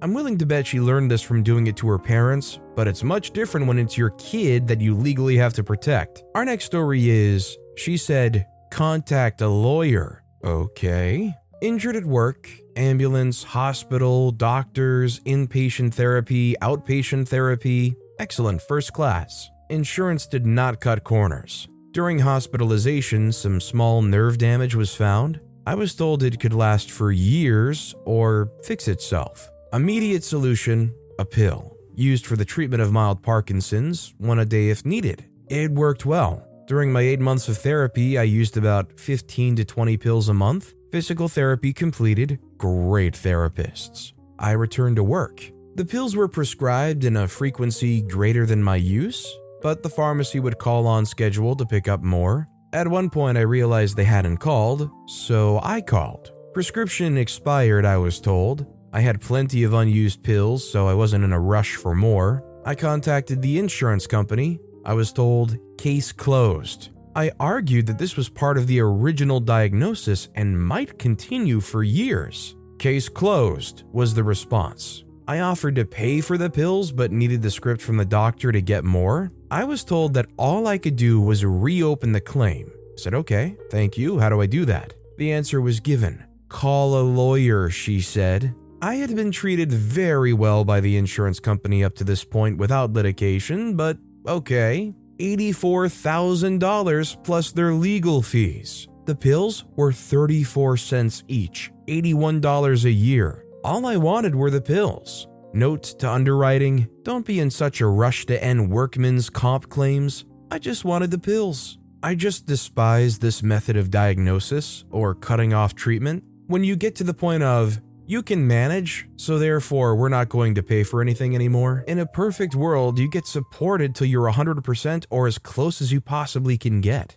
I'm 0.00 0.14
willing 0.14 0.38
to 0.38 0.46
bet 0.46 0.64
she 0.64 0.78
learned 0.78 1.10
this 1.10 1.20
from 1.20 1.42
doing 1.42 1.66
it 1.66 1.76
to 1.78 1.88
her 1.88 1.98
parents, 1.98 2.60
but 2.76 2.86
it's 2.86 3.02
much 3.02 3.32
different 3.32 3.66
when 3.66 3.80
it's 3.80 3.98
your 3.98 4.10
kid 4.10 4.68
that 4.68 4.80
you 4.80 4.94
legally 4.94 5.36
have 5.38 5.52
to 5.54 5.64
protect. 5.64 6.22
Our 6.36 6.44
next 6.44 6.66
story 6.66 7.10
is 7.10 7.58
she 7.76 7.96
said, 7.96 8.46
contact 8.70 9.40
a 9.40 9.48
lawyer. 9.48 10.22
Okay. 10.44 11.34
Injured 11.60 11.96
at 11.96 12.04
work, 12.04 12.48
ambulance, 12.76 13.42
hospital, 13.42 14.30
doctors, 14.30 15.18
inpatient 15.20 15.94
therapy, 15.94 16.54
outpatient 16.62 17.26
therapy. 17.26 17.96
Excellent, 18.20 18.62
first 18.62 18.92
class. 18.92 19.50
Insurance 19.68 20.28
did 20.28 20.46
not 20.46 20.80
cut 20.80 21.02
corners. 21.02 21.66
During 21.90 22.20
hospitalization, 22.20 23.32
some 23.32 23.60
small 23.60 24.00
nerve 24.00 24.38
damage 24.38 24.76
was 24.76 24.94
found. 24.94 25.40
I 25.66 25.74
was 25.74 25.94
told 25.94 26.22
it 26.22 26.40
could 26.40 26.52
last 26.52 26.90
for 26.90 27.10
years 27.10 27.94
or 28.04 28.50
fix 28.64 28.86
itself. 28.86 29.50
Immediate 29.72 30.22
solution 30.22 30.94
a 31.18 31.24
pill, 31.24 31.76
used 31.94 32.26
for 32.26 32.36
the 32.36 32.44
treatment 32.44 32.82
of 32.82 32.92
mild 32.92 33.22
Parkinson's, 33.22 34.14
one 34.18 34.40
a 34.40 34.44
day 34.44 34.68
if 34.68 34.84
needed. 34.84 35.24
It 35.48 35.70
worked 35.70 36.04
well. 36.04 36.46
During 36.66 36.92
my 36.92 37.00
eight 37.00 37.20
months 37.20 37.48
of 37.48 37.56
therapy, 37.56 38.18
I 38.18 38.24
used 38.24 38.56
about 38.56 38.98
15 38.98 39.56
to 39.56 39.64
20 39.64 39.96
pills 39.96 40.28
a 40.28 40.34
month. 40.34 40.74
Physical 40.92 41.28
therapy 41.28 41.72
completed, 41.72 42.38
great 42.58 43.14
therapists. 43.14 44.12
I 44.38 44.52
returned 44.52 44.96
to 44.96 45.04
work. 45.04 45.50
The 45.76 45.84
pills 45.84 46.14
were 46.14 46.28
prescribed 46.28 47.04
in 47.04 47.16
a 47.16 47.28
frequency 47.28 48.02
greater 48.02 48.46
than 48.46 48.62
my 48.62 48.76
use, 48.76 49.26
but 49.62 49.82
the 49.82 49.88
pharmacy 49.88 50.40
would 50.40 50.58
call 50.58 50.86
on 50.86 51.06
schedule 51.06 51.56
to 51.56 51.66
pick 51.66 51.88
up 51.88 52.02
more. 52.02 52.48
At 52.74 52.88
one 52.88 53.08
point, 53.08 53.38
I 53.38 53.42
realized 53.42 53.96
they 53.96 54.02
hadn't 54.02 54.38
called, 54.38 54.90
so 55.06 55.60
I 55.62 55.80
called. 55.80 56.32
Prescription 56.52 57.16
expired, 57.16 57.84
I 57.84 57.96
was 57.96 58.20
told. 58.20 58.66
I 58.92 59.00
had 59.00 59.20
plenty 59.20 59.62
of 59.62 59.74
unused 59.74 60.24
pills, 60.24 60.68
so 60.68 60.88
I 60.88 60.94
wasn't 60.94 61.22
in 61.22 61.32
a 61.32 61.38
rush 61.38 61.76
for 61.76 61.94
more. 61.94 62.42
I 62.64 62.74
contacted 62.74 63.40
the 63.40 63.60
insurance 63.60 64.08
company. 64.08 64.58
I 64.84 64.92
was 64.92 65.12
told, 65.12 65.56
case 65.78 66.10
closed. 66.10 66.88
I 67.14 67.30
argued 67.38 67.86
that 67.86 67.98
this 67.98 68.16
was 68.16 68.28
part 68.28 68.58
of 68.58 68.66
the 68.66 68.80
original 68.80 69.38
diagnosis 69.38 70.28
and 70.34 70.60
might 70.60 70.98
continue 70.98 71.60
for 71.60 71.84
years. 71.84 72.56
Case 72.80 73.08
closed 73.08 73.84
was 73.92 74.14
the 74.14 74.24
response. 74.24 75.04
I 75.26 75.40
offered 75.40 75.76
to 75.76 75.86
pay 75.86 76.20
for 76.20 76.36
the 76.36 76.50
pills 76.50 76.92
but 76.92 77.10
needed 77.10 77.40
the 77.40 77.50
script 77.50 77.80
from 77.80 77.96
the 77.96 78.04
doctor 78.04 78.52
to 78.52 78.60
get 78.60 78.84
more. 78.84 79.32
I 79.50 79.64
was 79.64 79.82
told 79.82 80.14
that 80.14 80.26
all 80.36 80.66
I 80.66 80.76
could 80.76 80.96
do 80.96 81.20
was 81.20 81.44
reopen 81.44 82.12
the 82.12 82.20
claim. 82.20 82.70
I 82.70 82.96
said, 82.96 83.14
okay, 83.14 83.56
thank 83.70 83.96
you. 83.96 84.18
How 84.18 84.28
do 84.28 84.42
I 84.42 84.46
do 84.46 84.66
that? 84.66 84.92
The 85.16 85.32
answer 85.32 85.60
was 85.60 85.80
given. 85.80 86.24
Call 86.48 87.00
a 87.00 87.02
lawyer, 87.02 87.70
she 87.70 88.00
said. 88.00 88.54
I 88.82 88.96
had 88.96 89.16
been 89.16 89.32
treated 89.32 89.72
very 89.72 90.34
well 90.34 90.64
by 90.64 90.80
the 90.80 90.98
insurance 90.98 91.40
company 91.40 91.82
up 91.82 91.94
to 91.96 92.04
this 92.04 92.22
point 92.22 92.58
without 92.58 92.92
litigation, 92.92 93.76
but 93.76 93.96
okay. 94.28 94.92
$84,000 95.18 97.24
plus 97.24 97.52
their 97.52 97.72
legal 97.72 98.20
fees. 98.20 98.88
The 99.06 99.14
pills 99.14 99.64
were 99.76 99.92
34 99.92 100.76
cents 100.76 101.22
each, 101.28 101.70
$81 101.88 102.84
a 102.84 102.90
year. 102.90 103.43
All 103.64 103.86
I 103.86 103.96
wanted 103.96 104.34
were 104.34 104.50
the 104.50 104.60
pills. 104.60 105.26
Note 105.54 105.84
to 105.98 106.10
underwriting 106.10 106.86
don't 107.02 107.24
be 107.24 107.40
in 107.40 107.50
such 107.50 107.80
a 107.80 107.86
rush 107.86 108.26
to 108.26 108.44
end 108.44 108.70
workmen's 108.70 109.30
comp 109.30 109.70
claims. 109.70 110.26
I 110.50 110.58
just 110.58 110.84
wanted 110.84 111.10
the 111.10 111.18
pills. 111.18 111.78
I 112.02 112.14
just 112.14 112.44
despise 112.44 113.18
this 113.18 113.42
method 113.42 113.78
of 113.78 113.90
diagnosis 113.90 114.84
or 114.90 115.14
cutting 115.14 115.54
off 115.54 115.74
treatment. 115.74 116.24
When 116.46 116.62
you 116.62 116.76
get 116.76 116.94
to 116.96 117.04
the 117.04 117.14
point 117.14 117.42
of, 117.42 117.80
you 118.06 118.22
can 118.22 118.46
manage, 118.46 119.08
so 119.16 119.38
therefore 119.38 119.96
we're 119.96 120.10
not 120.10 120.28
going 120.28 120.54
to 120.56 120.62
pay 120.62 120.82
for 120.82 121.00
anything 121.00 121.34
anymore. 121.34 121.84
In 121.88 122.00
a 122.00 122.06
perfect 122.06 122.54
world, 122.54 122.98
you 122.98 123.08
get 123.08 123.26
supported 123.26 123.94
till 123.94 124.06
you're 124.06 124.30
100% 124.30 125.06
or 125.08 125.26
as 125.26 125.38
close 125.38 125.80
as 125.80 125.90
you 125.90 126.02
possibly 126.02 126.58
can 126.58 126.82
get. 126.82 127.16